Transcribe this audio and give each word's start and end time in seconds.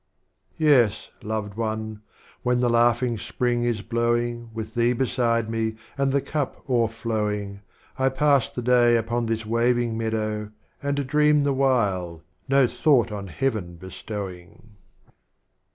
Yes, 0.57 1.11
Loved 1.21 1.53
One, 1.53 2.01
when 2.41 2.59
the 2.59 2.71
Laughing 2.71 3.19
Spring 3.19 3.65
is 3.65 3.83
blowing 3.83 4.49
With 4.51 4.73
Thee 4.73 4.93
beside 4.93 5.47
me 5.47 5.75
and 5.95 6.11
the 6.11 6.21
Cup 6.21 6.67
o'erflowing, 6.67 7.61
I 7.99 8.09
pass 8.09 8.49
the 8.49 8.63
day 8.63 8.95
upon 8.97 9.27
this 9.27 9.45
Waving 9.45 9.95
Meadow, 9.95 10.51
And 10.81 11.05
dream 11.05 11.43
the 11.43 11.53
while, 11.53 12.23
no 12.49 12.65
thought 12.65 13.11
on 13.11 13.27
Heaven 13.27 13.75
bestowing. 13.75 14.75